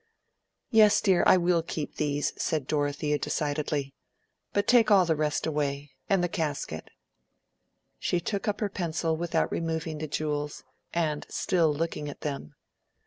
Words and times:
"Yes, 0.71 0.99
dear, 0.99 1.23
I 1.27 1.37
will 1.37 1.61
keep 1.61 1.97
these," 1.97 2.33
said 2.35 2.65
Dorothea, 2.65 3.19
decidedly. 3.19 3.93
"But 4.51 4.65
take 4.65 4.89
all 4.89 5.05
the 5.05 5.15
rest 5.15 5.45
away, 5.45 5.91
and 6.09 6.23
the 6.23 6.27
casket." 6.27 6.89
She 7.99 8.19
took 8.19 8.47
up 8.47 8.61
her 8.61 8.69
pencil 8.69 9.15
without 9.15 9.51
removing 9.51 9.99
the 9.99 10.07
jewels, 10.07 10.63
and 10.91 11.27
still 11.29 11.71
looking 11.71 12.09
at 12.09 12.21
them. 12.21 12.55